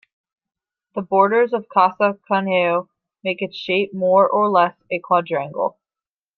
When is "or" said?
4.27-4.49